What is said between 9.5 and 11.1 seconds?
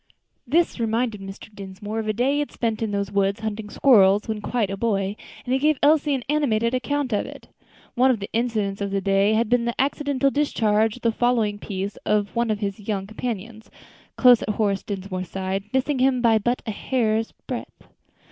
the accidental discharge of